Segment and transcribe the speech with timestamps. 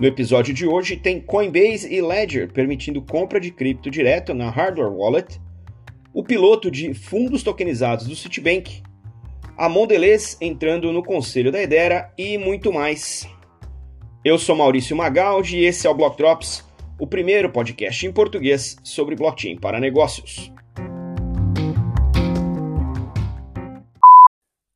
[0.00, 4.90] No episódio de hoje tem Coinbase e Ledger permitindo compra de cripto direto na Hardware
[4.90, 5.38] Wallet,
[6.14, 8.82] o piloto de fundos tokenizados do Citibank,
[9.58, 13.28] a Mondelez entrando no conselho da Edera e muito mais.
[14.24, 16.64] Eu sou Maurício Magaldi e esse é o Block Drops,
[16.98, 20.50] o primeiro podcast em português sobre blockchain para negócios.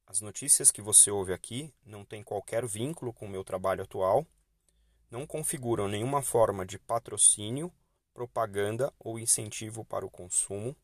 [0.07, 4.27] As notícias que você ouve aqui não têm qualquer vínculo com o meu trabalho atual
[5.11, 7.73] não configuram nenhuma forma de patrocínio,
[8.13, 10.77] propaganda ou incentivo para o consumo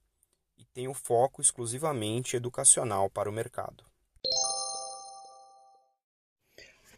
[0.59, 3.85] e têm o foco exclusivamente educacional para o mercado.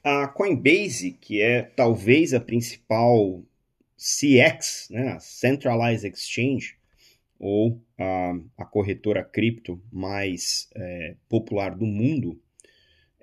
[0.03, 3.45] A Coinbase, que é talvez a principal
[3.97, 6.77] CX, né, a Centralized Exchange,
[7.39, 12.41] ou a, a corretora cripto mais é, popular do mundo,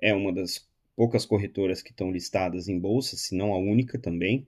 [0.00, 0.69] é uma das
[1.00, 4.46] poucas corretoras que estão listadas em bolsa, se não a única também,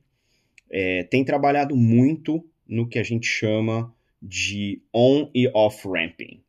[0.69, 6.43] é, tem trabalhado muito no que a gente chama de on e off ramping,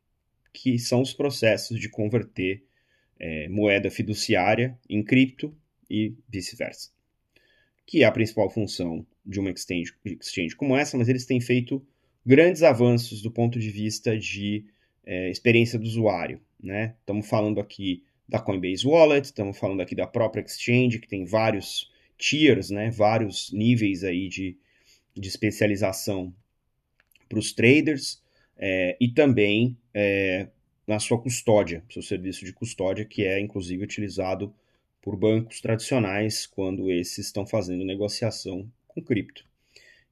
[0.52, 2.62] que são os processos de converter
[3.18, 5.56] é, moeda fiduciária em cripto
[5.88, 6.90] e vice-versa,
[7.86, 11.82] que é a principal função de uma exchange, exchange, como essa, mas eles têm feito
[12.26, 14.66] grandes avanços do ponto de vista de
[15.06, 16.42] é, experiência do usuário.
[16.62, 16.94] Né?
[17.00, 21.92] Estamos falando aqui da Coinbase Wallet, estamos falando aqui da própria exchange, que tem vários
[22.16, 24.56] tiers, né, vários níveis aí de,
[25.14, 26.34] de especialização
[27.28, 28.22] para os traders,
[28.56, 30.48] é, e também é,
[30.86, 34.54] na sua custódia, seu serviço de custódia, que é inclusive utilizado
[35.02, 39.44] por bancos tradicionais quando esses estão fazendo negociação com cripto.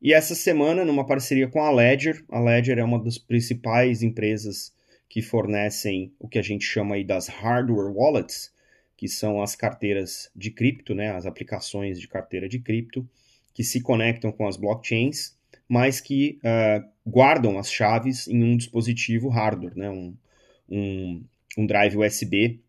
[0.03, 4.75] E essa semana, numa parceria com a Ledger, a Ledger é uma das principais empresas
[5.13, 8.51] que fornecem o que a gente chama aí das hardware wallets,
[8.97, 13.07] que são as carteiras de cripto, né, as aplicações de carteira de cripto,
[13.53, 15.37] que se conectam com as blockchains,
[15.69, 20.17] mas que uh, guardam as chaves em um dispositivo hardware, né, um,
[20.67, 21.23] um,
[21.59, 22.63] um drive USB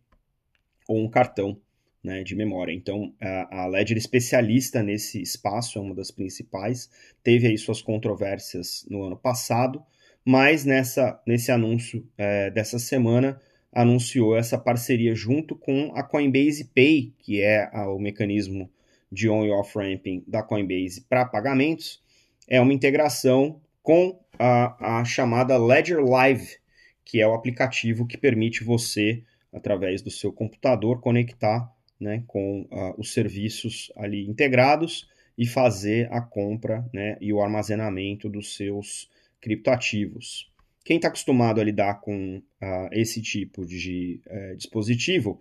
[0.86, 1.58] ou um cartão
[2.04, 2.74] né, de memória.
[2.74, 3.14] Então,
[3.50, 6.90] a, Ledger especialista nesse espaço, é uma das principais,
[7.24, 9.82] teve aí suas controvérsias no ano passado,
[10.26, 13.40] mas nessa, nesse anúncio é, dessa semana
[13.72, 18.70] anunciou essa parceria junto com a Coinbase Pay, que é a, o mecanismo
[19.12, 22.02] de on e off ramping da Coinbase para pagamentos,
[22.48, 26.58] é uma integração com a, a chamada Ledger Live,
[27.04, 32.94] que é o aplicativo que permite você, através do seu computador, conectar né, com uh,
[32.98, 35.08] os serviços ali integrados
[35.38, 39.10] e fazer a compra né, e o armazenamento dos seus
[39.44, 40.50] criptoativos.
[40.86, 45.40] Quem está acostumado a lidar com uh, esse tipo de uh, dispositivo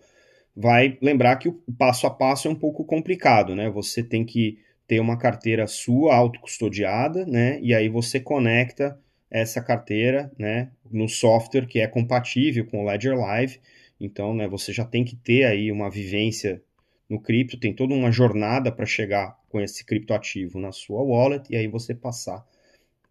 [0.55, 3.71] vai lembrar que o passo a passo é um pouco complicado, né?
[3.71, 4.59] Você tem que
[4.89, 7.61] ter uma carteira sua autocustodiada, né?
[7.63, 8.99] E aí você conecta
[9.31, 13.61] essa carteira, né, no software que é compatível com o Ledger Live.
[13.99, 16.63] Então, né, você já tem que ter aí uma vivência
[17.09, 21.57] no cripto, tem toda uma jornada para chegar com esse criptoativo na sua wallet e
[21.57, 22.45] aí você passar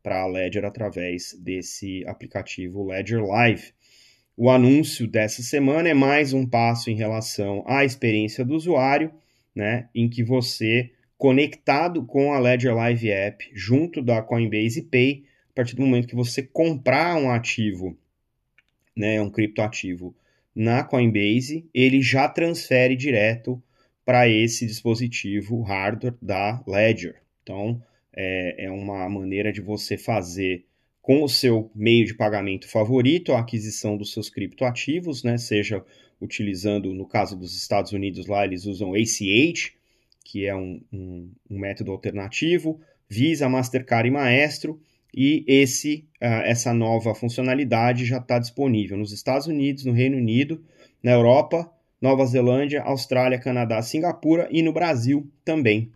[0.01, 3.73] para a Ledger através desse aplicativo Ledger Live.
[4.35, 9.11] O anúncio dessa semana é mais um passo em relação à experiência do usuário,
[9.53, 15.53] né, em que você, conectado com a Ledger Live App, junto da Coinbase Pay, a
[15.53, 17.97] partir do momento que você comprar um ativo,
[18.95, 20.15] né, um criptoativo
[20.55, 23.61] na Coinbase, ele já transfere direto
[24.03, 27.21] para esse dispositivo hardware da Ledger.
[27.43, 27.81] Então,
[28.15, 30.65] é, é uma maneira de você fazer
[31.01, 35.37] com o seu meio de pagamento favorito a aquisição dos seus criptoativos, né?
[35.37, 35.83] Seja
[36.21, 39.73] utilizando, no caso dos Estados Unidos, lá eles usam ACH,
[40.23, 42.79] que é um, um, um método alternativo,
[43.09, 44.79] Visa, Mastercard e Maestro,
[45.13, 50.63] e esse, uh, essa nova funcionalidade já está disponível nos Estados Unidos, no Reino Unido,
[51.03, 51.69] na Europa,
[51.99, 55.91] Nova Zelândia, Austrália, Canadá, Singapura e no Brasil também.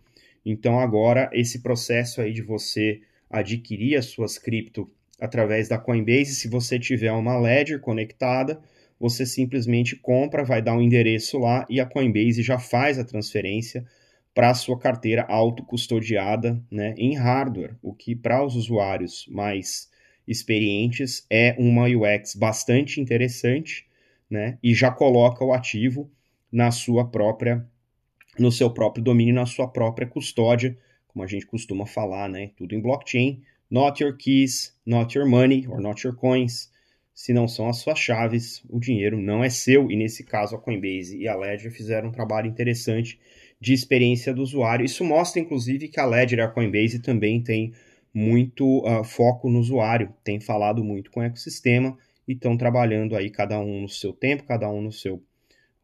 [0.46, 4.88] Então agora esse processo aí de você adquirir as suas cripto
[5.18, 8.60] através da Coinbase, se você tiver uma Ledger conectada,
[8.98, 13.84] você simplesmente compra, vai dar um endereço lá e a Coinbase já faz a transferência
[14.32, 19.90] para a sua carteira autocustodiada né, em hardware, o que para os usuários mais
[20.28, 23.86] experientes é uma UX bastante interessante
[24.30, 26.08] né, e já coloca o ativo
[26.52, 27.66] na sua própria
[28.38, 32.50] no seu próprio domínio, na sua própria custódia, como a gente costuma falar, né?
[32.56, 33.42] Tudo em blockchain.
[33.70, 36.70] Not your keys, not your money or not your coins.
[37.12, 39.90] Se não são as suas chaves, o dinheiro não é seu.
[39.90, 43.18] E nesse caso, a Coinbase e a Ledger fizeram um trabalho interessante
[43.58, 44.84] de experiência do usuário.
[44.84, 47.72] Isso mostra, inclusive, que a Ledger e a Coinbase também tem
[48.12, 51.96] muito uh, foco no usuário, tem falado muito com o ecossistema
[52.26, 55.22] e estão trabalhando aí cada um no seu tempo, cada um no seu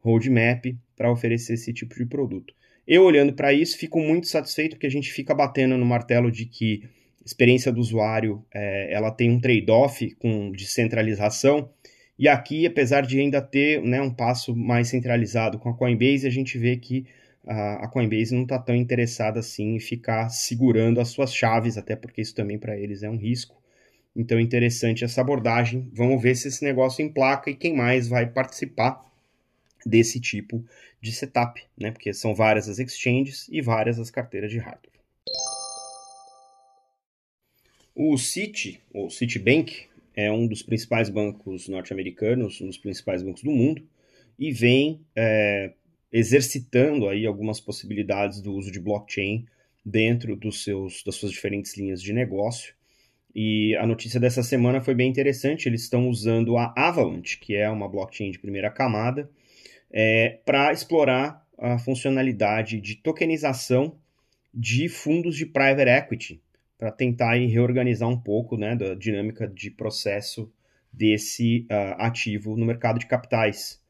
[0.03, 0.65] roadmap
[0.95, 2.53] para oferecer esse tipo de produto.
[2.85, 6.45] Eu olhando para isso fico muito satisfeito porque a gente fica batendo no martelo de
[6.45, 6.83] que
[7.25, 11.69] experiência do usuário é, ela tem um trade-off com descentralização
[12.17, 16.29] e aqui, apesar de ainda ter né, um passo mais centralizado com a Coinbase, a
[16.29, 17.05] gente vê que
[17.45, 22.21] a, Coinbase não está tão interessada assim em ficar segurando as suas chaves, até porque
[22.21, 23.61] isso também para eles é um risco.
[24.15, 25.89] Então, interessante essa abordagem.
[25.91, 29.03] Vamos ver se esse negócio emplaca e quem mais vai participar
[29.85, 30.63] desse tipo
[31.01, 31.91] de setup, né?
[31.91, 34.93] Porque são várias as exchanges e várias as carteiras de hardware.
[37.95, 39.85] O Citi, ou Citibank,
[40.15, 43.87] é um dos principais bancos norte-americanos, um dos principais bancos do mundo,
[44.37, 45.73] e vem é,
[46.11, 49.45] exercitando aí algumas possibilidades do uso de blockchain
[49.85, 52.73] dentro dos seus, das suas diferentes linhas de negócio.
[53.35, 55.67] E a notícia dessa semana foi bem interessante.
[55.67, 59.29] Eles estão usando a Avalanche, que é uma blockchain de primeira camada,
[59.93, 63.95] é, para explorar a funcionalidade de tokenização
[64.53, 66.41] de fundos de private equity,
[66.77, 70.51] para tentar reorganizar um pouco né, da dinâmica de processo
[70.91, 73.81] desse uh, ativo no mercado de capitais.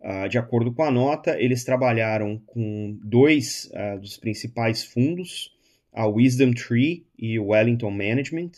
[0.00, 5.54] Uh, de acordo com a nota, eles trabalharam com dois uh, dos principais fundos,
[5.92, 8.52] a Wisdom Tree e o Wellington Management,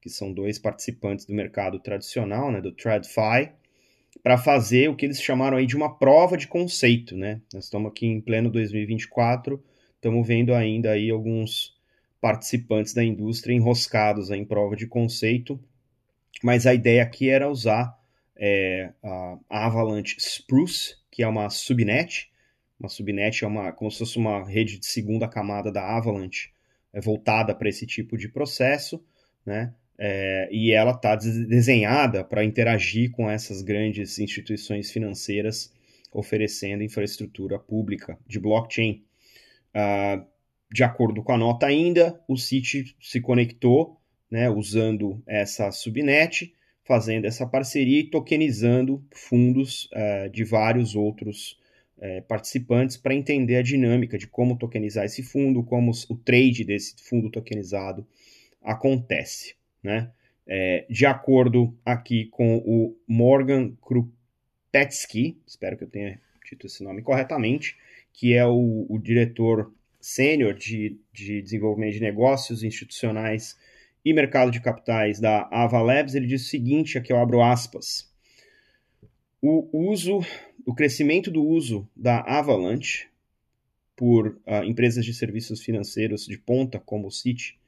[0.00, 3.50] que são dois participantes do mercado tradicional, né, do TradFi,
[4.24, 7.14] para fazer o que eles chamaram aí de uma prova de conceito.
[7.14, 7.42] Né?
[7.52, 9.62] Nós estamos aqui em pleno 2024,
[9.96, 11.74] estamos vendo ainda aí alguns
[12.22, 15.62] participantes da indústria enroscados em prova de conceito,
[16.42, 17.94] mas a ideia aqui era usar
[18.34, 22.32] é, a Avalanche Spruce, que é uma subnet.
[22.80, 26.48] Uma subnet é uma, como se fosse uma rede de segunda camada da Avalanche,
[26.94, 29.04] é, voltada para esse tipo de processo,
[29.44, 29.74] né?
[29.98, 35.72] É, e ela está desenhada para interagir com essas grandes instituições financeiras
[36.12, 39.04] oferecendo infraestrutura pública de blockchain.
[39.74, 40.24] Uh,
[40.72, 44.00] de acordo com a nota ainda, o Citi se conectou
[44.30, 46.52] né, usando essa subnet
[46.84, 51.58] fazendo essa parceria e tokenizando fundos uh, de vários outros
[51.96, 56.94] uh, participantes para entender a dinâmica de como tokenizar esse fundo, como o trade desse
[57.02, 58.06] fundo tokenizado
[58.62, 59.54] acontece.
[59.84, 60.10] Né?
[60.46, 67.02] É, de acordo aqui com o Morgan Krupetsky, espero que eu tenha dito esse nome
[67.02, 67.76] corretamente,
[68.12, 73.56] que é o, o diretor sênior de, de desenvolvimento de negócios institucionais
[74.04, 78.12] e mercado de capitais da Ava Labs, ele diz o seguinte, aqui eu abro aspas.
[79.40, 80.20] O uso,
[80.64, 83.08] o crescimento do uso da Avalanche
[83.96, 87.58] por uh, empresas de serviços financeiros de ponta, como o Citi,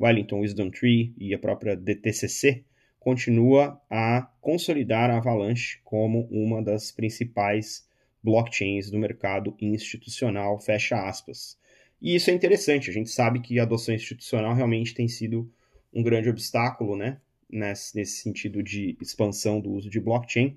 [0.00, 2.64] Wellington Wisdom Tree e a própria DTCC,
[2.98, 7.86] continua a consolidar a Avalanche como uma das principais
[8.22, 11.58] blockchains do mercado institucional, fecha aspas.
[12.00, 15.50] E isso é interessante, a gente sabe que a adoção institucional realmente tem sido
[15.92, 17.18] um grande obstáculo, né,
[17.48, 20.56] nesse, nesse sentido de expansão do uso de blockchain.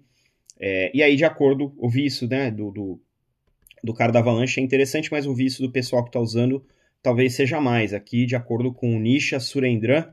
[0.60, 3.02] É, e aí, de acordo, ouvi isso, né, do, do,
[3.84, 6.66] do cara da Avalanche, é interessante, mas ouvir isso do pessoal que está usando
[7.02, 7.94] talvez seja mais.
[7.94, 10.06] Aqui, de acordo com o Nisha Surendran,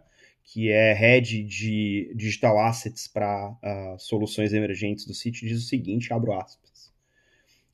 [0.45, 5.67] que é head de digital assets para uh, ah, soluções emergentes do sítio, diz o
[5.67, 6.93] seguinte, abro aspas.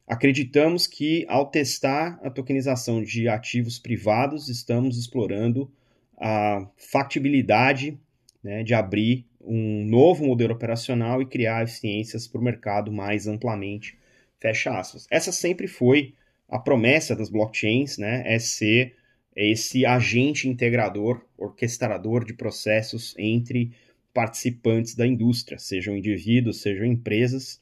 [0.07, 5.71] Acreditamos que, ao testar a tokenização de ativos privados, estamos explorando
[6.17, 7.99] a factibilidade
[8.43, 13.99] né, de abrir um novo modelo operacional e criar eficiências para o mercado mais amplamente.
[14.39, 15.07] Fecha aspas.
[15.11, 16.15] Essa sempre foi
[16.49, 18.23] a promessa das blockchains, né?
[18.27, 18.97] É ser
[19.45, 23.73] esse agente integrador, orquestrador de processos entre
[24.13, 27.61] participantes da indústria, sejam indivíduos, sejam empresas,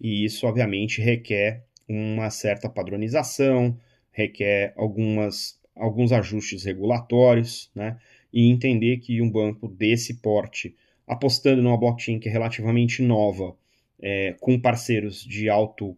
[0.00, 3.78] e isso obviamente requer uma certa padronização,
[4.10, 7.98] requer algumas alguns ajustes regulatórios, né?
[8.32, 13.56] E entender que um banco desse porte, apostando numa blockchain que é relativamente nova,
[14.00, 15.96] é, com parceiros de alto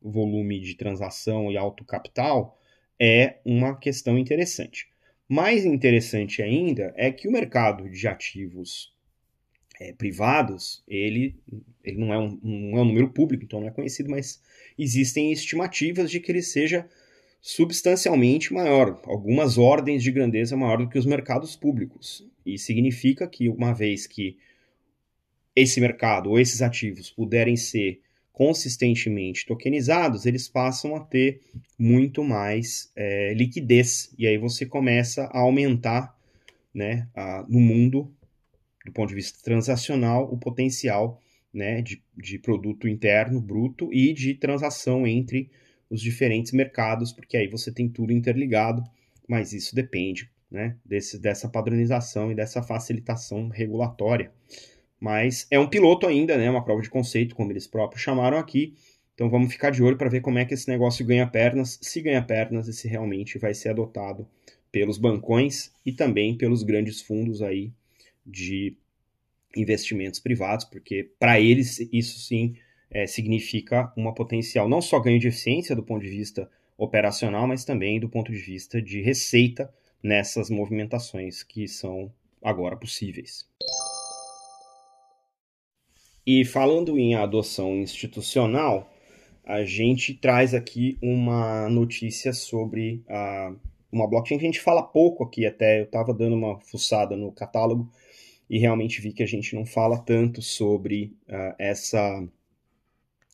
[0.00, 2.58] volume de transação e alto capital,
[3.00, 4.88] é uma questão interessante.
[5.28, 8.94] Mais interessante ainda é que o mercado de ativos
[9.80, 11.34] é, privados, ele,
[11.82, 14.40] ele não, é um, não é um número público, então não é conhecido, mas
[14.78, 16.88] existem estimativas de que ele seja
[17.40, 22.26] substancialmente maior, algumas ordens de grandeza maior do que os mercados públicos.
[22.44, 24.36] E significa que, uma vez que
[25.54, 28.00] esse mercado ou esses ativos puderem ser
[28.34, 31.40] consistentemente tokenizados, eles passam a ter
[31.78, 34.12] muito mais é, liquidez.
[34.18, 36.18] E aí você começa a aumentar
[36.74, 38.12] né, a, no mundo,
[38.84, 41.22] do ponto de vista transacional, o potencial
[41.52, 45.48] né, de, de produto interno bruto e de transação entre
[45.88, 48.82] os diferentes mercados, porque aí você tem tudo interligado,
[49.28, 54.32] mas isso depende né, desse, dessa padronização e dessa facilitação regulatória.
[55.00, 58.74] Mas é um piloto ainda, né, uma prova de conceito, como eles próprios chamaram aqui.
[59.14, 62.00] Então vamos ficar de olho para ver como é que esse negócio ganha pernas, se
[62.00, 64.26] ganha pernas e se realmente vai ser adotado
[64.72, 67.72] pelos bancões e também pelos grandes fundos aí
[68.26, 68.76] de
[69.56, 72.56] investimentos privados, porque para eles isso sim
[72.90, 77.64] é, significa uma potencial não só ganho de eficiência do ponto de vista operacional, mas
[77.64, 79.72] também do ponto de vista de receita
[80.02, 83.48] nessas movimentações que são agora possíveis.
[86.26, 88.90] E falando em adoção institucional,
[89.44, 93.54] a gente traz aqui uma notícia sobre a
[93.92, 95.80] uma blockchain que a gente fala pouco aqui até.
[95.80, 97.90] Eu estava dando uma fuçada no catálogo
[98.50, 102.26] e realmente vi que a gente não fala tanto sobre uh, essa,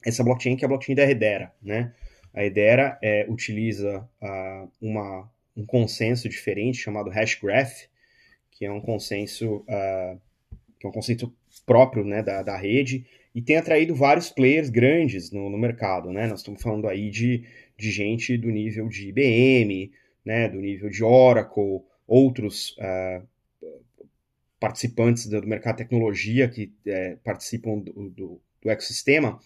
[0.05, 1.53] essa blockchain, que é a blockchain da Hedera.
[1.63, 1.95] Né?
[2.35, 7.89] A Hedera é, utiliza uh, uma, um consenso diferente chamado Hashgraph,
[8.51, 10.21] que é um consenso, uh,
[10.79, 11.33] que é um conceito
[11.67, 16.13] próprio né, da, da rede e tem atraído vários players grandes no, no mercado.
[16.13, 16.27] Né?
[16.27, 17.45] Nós estamos falando aí de,
[17.79, 19.93] de gente do nível de IBM,
[20.25, 23.27] né, do nível de Oracle, outros uh,
[24.59, 29.39] participantes do mercado de tecnologia que uh, participam do, do, do, ecossistema.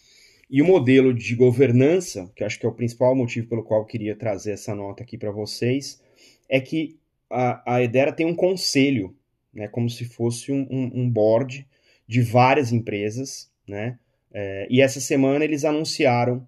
[0.51, 3.87] E o modelo de governança, que acho que é o principal motivo pelo qual eu
[3.87, 6.03] queria trazer essa nota aqui para vocês,
[6.49, 6.99] é que
[7.31, 9.15] a, a Edera tem um conselho,
[9.53, 11.67] né, como se fosse um, um, um board
[12.07, 13.99] de várias empresas, né,
[14.35, 16.47] é, e essa semana eles anunciaram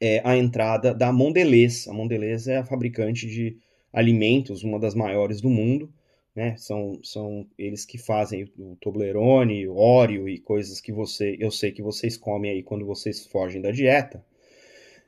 [0.00, 1.86] é, a entrada da Mondelez.
[1.86, 3.56] A Mondelez é a fabricante de
[3.92, 5.92] alimentos, uma das maiores do mundo.
[6.34, 6.56] Né?
[6.56, 11.70] São, são eles que fazem o Toblerone, o Oreo e coisas que você, eu sei
[11.70, 14.24] que vocês comem aí quando vocês fogem da dieta.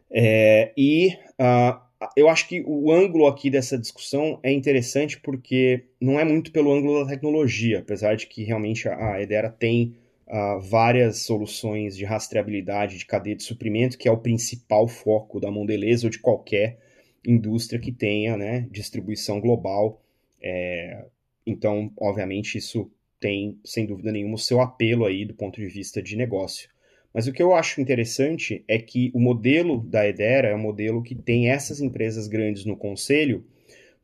[0.08, 1.08] É, e
[1.40, 1.80] uh,
[2.16, 6.72] eu acho que o ângulo aqui dessa discussão é interessante porque não é muito pelo
[6.72, 9.94] ângulo da tecnologia, apesar de que realmente a, Edera tem
[10.26, 15.50] uh, várias soluções de rastreabilidade de cadeia de suprimento, que é o principal foco da
[15.50, 16.78] Mondelez ou de qualquer
[17.26, 20.02] indústria que tenha né, distribuição global.
[20.42, 21.04] É,
[21.46, 22.90] então, obviamente, isso
[23.20, 26.71] tem, sem dúvida nenhuma, o seu apelo aí do ponto de vista de negócio.
[27.12, 31.02] Mas o que eu acho interessante é que o modelo da Edera é um modelo
[31.02, 33.44] que tem essas empresas grandes no conselho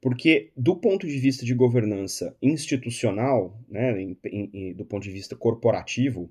[0.00, 5.34] porque, do ponto de vista de governança institucional, né, em, em, do ponto de vista
[5.34, 6.30] corporativo,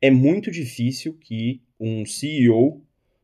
[0.00, 2.82] é muito difícil que um CEO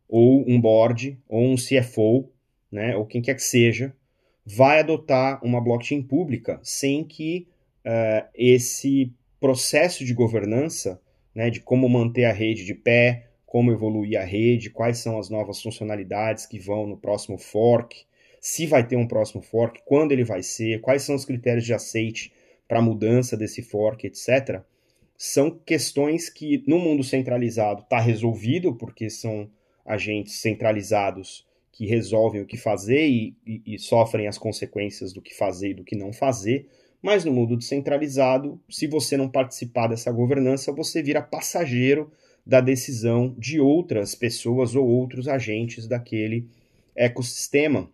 [0.08, 2.30] ou um board ou um CFO,
[2.70, 3.94] né, ou quem quer que seja,
[4.44, 7.46] vai adotar uma blockchain pública sem que
[7.84, 11.00] uh, esse processo de governança,
[11.34, 15.30] né, de como manter a rede de pé, como evoluir a rede, quais são as
[15.30, 18.04] novas funcionalidades que vão no próximo fork,
[18.40, 21.72] se vai ter um próximo fork, quando ele vai ser, quais são os critérios de
[21.72, 22.32] aceite
[22.68, 24.60] para a mudança desse fork, etc.
[25.16, 29.48] São questões que no mundo centralizado está resolvido, porque são
[29.86, 35.34] agentes centralizados que resolvem o que fazer e, e, e, sofrem as consequências do que
[35.34, 36.68] fazer e do que não fazer.
[37.04, 42.10] Mas no mundo descentralizado, se você não participar dessa governança, você vira passageiro
[42.46, 46.48] da decisão de outras pessoas ou outros agentes daquele
[46.96, 47.90] ecossistema.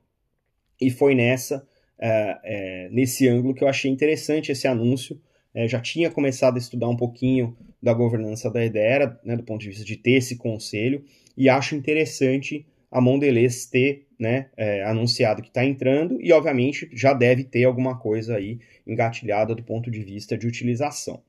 [0.81, 1.67] E foi nessa,
[1.99, 5.21] é, é, nesse ângulo que eu achei interessante esse anúncio.
[5.53, 9.61] É, já tinha começado a estudar um pouquinho da governança da Edera, né, do ponto
[9.61, 11.05] de vista de ter esse conselho,
[11.37, 17.15] e acho interessante a Mondelez ter né, é, anunciado que está entrando e, obviamente, já
[17.15, 21.23] deve ter alguma coisa aí engatilhada do ponto de vista de utilização.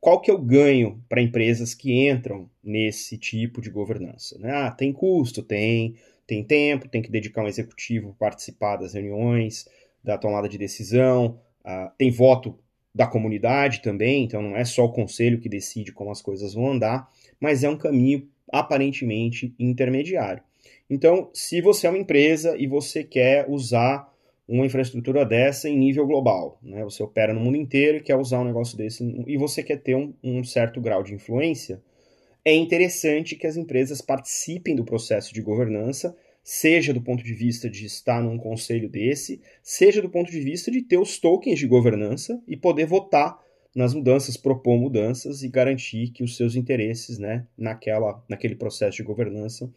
[0.00, 4.38] Qual que é o ganho para empresas que entram nesse tipo de governança?
[4.38, 4.52] Né?
[4.52, 5.96] Ah, tem custo, tem
[6.28, 9.66] tem tempo, tem que dedicar um executivo para participar das reuniões,
[10.04, 12.58] da tomada de decisão, uh, tem voto
[12.94, 16.72] da comunidade também, então não é só o conselho que decide como as coisas vão
[16.72, 20.42] andar, mas é um caminho aparentemente intermediário.
[20.88, 24.12] Então, se você é uma empresa e você quer usar
[24.48, 26.82] uma infraestrutura dessa em nível global, né?
[26.82, 29.94] você opera no mundo inteiro e quer usar um negócio desse e você quer ter
[29.94, 31.82] um, um certo grau de influência,
[32.42, 37.68] é interessante que as empresas participem do processo de governança, seja do ponto de vista
[37.68, 41.66] de estar num conselho desse, seja do ponto de vista de ter os tokens de
[41.66, 43.38] governança e poder votar
[43.74, 49.02] nas mudanças, propor mudanças e garantir que os seus interesses né, naquela, naquele processo de
[49.02, 49.70] governança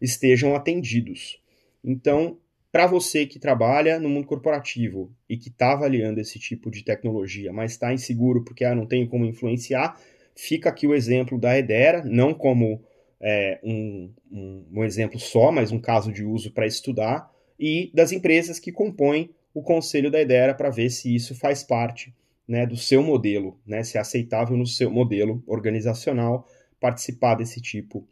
[0.00, 1.40] estejam atendidos.
[1.84, 2.38] Então,
[2.70, 7.52] para você que trabalha no mundo corporativo e que está avaliando esse tipo de tecnologia,
[7.52, 9.98] mas está inseguro porque ah, não tem como influenciar,
[10.36, 12.82] fica aqui o exemplo da Edera, não como
[13.20, 18.12] é, um, um, um exemplo só, mas um caso de uso para estudar, e das
[18.12, 22.14] empresas que compõem o conselho da Edera para ver se isso faz parte
[22.46, 26.46] né, do seu modelo, né, se é aceitável no seu modelo organizacional
[26.80, 28.06] participar desse tipo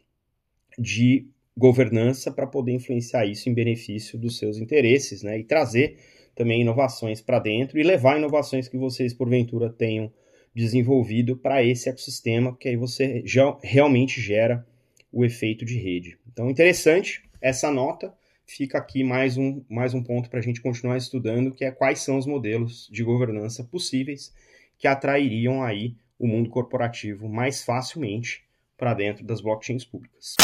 [0.77, 5.39] de governança para poder influenciar isso em benefício dos seus interesses, né?
[5.39, 5.97] E trazer
[6.35, 10.11] também inovações para dentro e levar inovações que vocês porventura tenham
[10.53, 14.65] desenvolvido para esse ecossistema, porque aí você já realmente gera
[15.11, 16.17] o efeito de rede.
[16.31, 18.13] Então, interessante essa nota.
[18.45, 21.99] Fica aqui mais um, mais um ponto para a gente continuar estudando, que é quais
[21.99, 24.33] são os modelos de governança possíveis
[24.77, 28.43] que atrairiam aí o mundo corporativo mais facilmente
[28.77, 30.35] para dentro das blockchains públicas.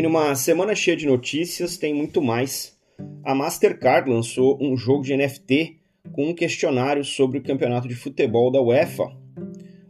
[0.00, 2.74] E numa semana cheia de notícias, tem muito mais.
[3.22, 5.76] A Mastercard lançou um jogo de NFT
[6.12, 9.14] com um questionário sobre o campeonato de futebol da UEFA.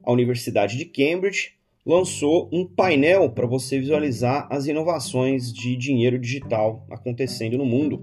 [0.02, 1.52] A Universidade de Cambridge
[1.86, 8.02] lançou um painel para você visualizar as inovações de dinheiro digital acontecendo no mundo.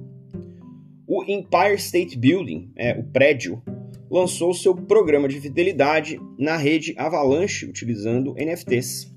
[1.05, 3.61] O Empire State Building, é, o prédio,
[4.09, 9.13] lançou seu programa de fidelidade na rede Avalanche utilizando NFTs.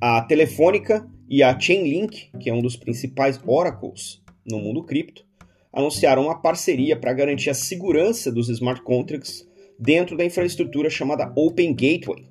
[0.00, 5.24] A Telefônica e a Chainlink, que é um dos principais oracles no mundo cripto,
[5.72, 9.46] anunciaram uma parceria para garantir a segurança dos smart contracts
[9.78, 12.28] dentro da infraestrutura chamada Open Gateway.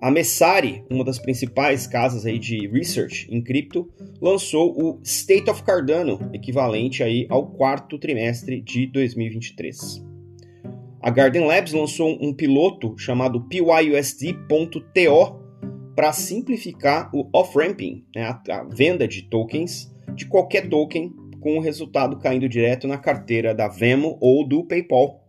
[0.00, 3.88] A Messari, uma das principais casas aí de research em cripto,
[4.20, 10.04] lançou o State of Cardano, equivalente aí ao quarto trimestre de 2023.
[11.00, 14.80] A Garden Labs lançou um piloto chamado PYUSD.to
[15.94, 21.60] para simplificar o off-ramping, né, a, a venda de tokens, de qualquer token, com o
[21.60, 25.20] resultado caindo direto na carteira da Venmo ou do PayPal.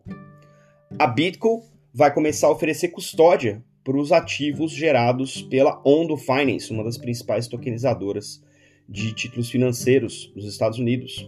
[0.98, 6.84] A Bitco vai começar a oferecer custódia para os ativos gerados pela Ondo Finance, uma
[6.84, 8.42] das principais tokenizadoras
[8.88, 11.28] de títulos financeiros dos Estados Unidos.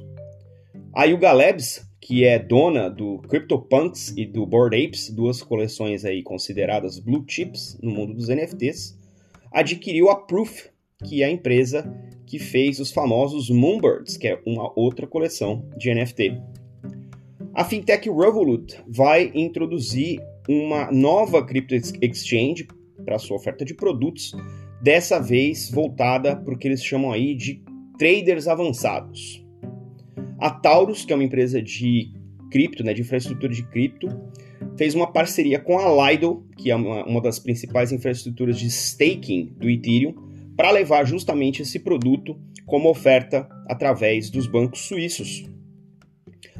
[0.93, 6.23] A Yuga Labs, que é dona do CryptoPunks e do Bored Apes, duas coleções aí
[6.23, 8.97] consideradas blue chips no mundo dos NFTs,
[9.55, 10.67] adquiriu a Proof,
[11.05, 11.89] que é a empresa
[12.27, 16.41] que fez os famosos Moonbirds, que é uma outra coleção de NFT.
[17.53, 22.67] A fintech Revolut vai introduzir uma nova crypto exchange
[23.05, 24.33] para sua oferta de produtos,
[24.81, 27.63] dessa vez voltada para o que eles chamam aí de
[27.97, 29.41] traders avançados.
[30.37, 32.11] A Taurus, que é uma empresa de
[32.51, 34.07] cripto, né, de infraestrutura de cripto,
[34.77, 39.53] fez uma parceria com a Lido, que é uma, uma das principais infraestruturas de staking
[39.57, 40.13] do Ethereum,
[40.55, 45.45] para levar justamente esse produto como oferta através dos bancos suíços.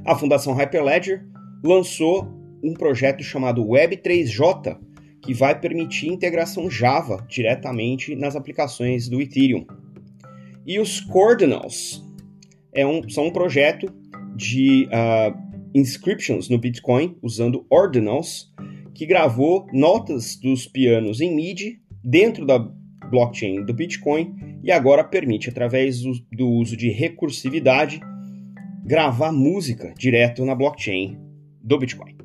[0.06, 1.26] A Fundação Hyperledger
[1.64, 2.28] lançou
[2.64, 4.78] um projeto chamado Web3J,
[5.22, 9.66] que vai permitir integração Java diretamente nas aplicações do Ethereum.
[10.66, 12.04] E os Cordinals
[12.74, 13.88] é um, são um projeto
[14.36, 15.45] de uh,
[15.76, 18.50] inscriptions no Bitcoin usando ordinals,
[18.94, 25.50] que gravou notas dos pianos em MIDI dentro da blockchain do Bitcoin e agora permite,
[25.50, 28.00] através do, uso de recursividade,
[28.86, 31.20] gravar música direto na blockchain
[31.62, 32.16] do Bitcoin.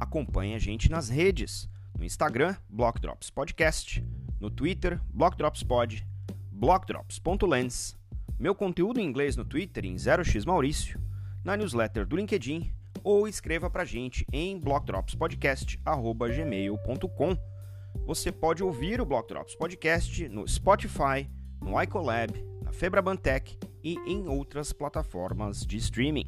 [0.00, 1.72] Acompanhe a gente nas redes
[2.04, 4.04] Instagram, Block Drops Podcast.
[4.40, 6.04] No Twitter, Block Drops Pod.
[6.52, 7.96] BlockDrops.lens.
[8.38, 11.00] Meu conteúdo em inglês no Twitter em 0x Maurício.
[11.44, 12.72] Na newsletter do LinkedIn.
[13.02, 17.36] Ou escreva pra gente em blockdropspodcast.gmail.com.
[18.06, 24.28] Você pode ouvir o Block Drops Podcast no Spotify, no iColab, na Febrabantech e em
[24.28, 26.26] outras plataformas de streaming.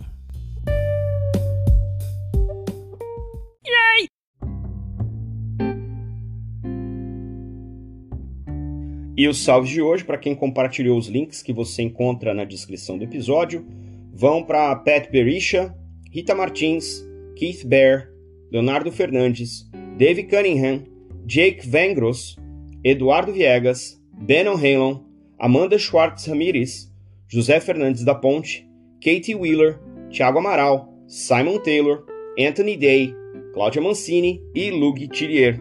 [9.16, 12.98] E os salves de hoje, para quem compartilhou os links que você encontra na descrição
[12.98, 13.66] do episódio,
[14.12, 15.74] vão para Pat Berisha,
[16.12, 17.02] Rita Martins,
[17.34, 18.10] Keith Bear,
[18.52, 20.84] Leonardo Fernandes, Dave Cunningham,
[21.24, 22.36] Jake Vengros,
[22.84, 25.02] Eduardo Viegas, Ben O'Halon,
[25.38, 26.92] Amanda Schwartz Ramirez,
[27.26, 28.68] José Fernandes da Ponte,
[29.02, 32.04] Katie Wheeler, Thiago Amaral, Simon Taylor,
[32.38, 33.14] Anthony Day,
[33.54, 35.58] Cláudia Mancini e Lug Tillier.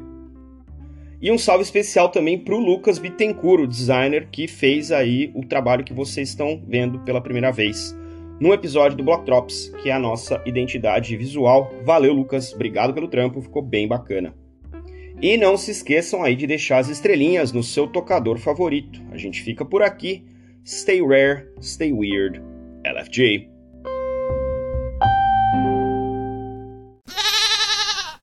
[1.22, 5.46] E um salve especial também para o Lucas Bittencourt, o designer que fez aí o
[5.46, 7.96] trabalho que vocês estão vendo pela primeira vez
[8.40, 11.74] no episódio do Block Drops, que é a nossa identidade visual.
[11.84, 14.34] Valeu, Lucas, obrigado pelo trampo, ficou bem bacana.
[15.22, 19.02] E não se esqueçam aí de deixar as estrelinhas no seu tocador favorito.
[19.12, 20.26] A gente fica por aqui.
[20.66, 22.42] Stay rare, stay weird.
[22.84, 23.55] LFG.